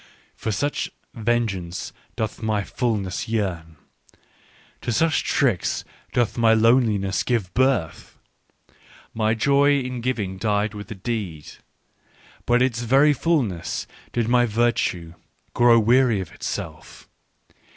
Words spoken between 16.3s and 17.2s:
itself.